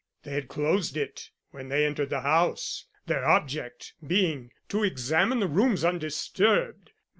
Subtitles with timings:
[0.23, 5.47] They had closed it when they entered the house, their object being to examine the
[5.47, 6.89] rooms undisturbed.